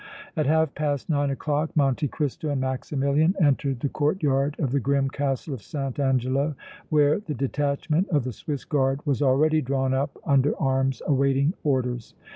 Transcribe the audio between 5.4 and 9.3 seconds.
of St. Angelo, where the detachment of the Swiss Guard was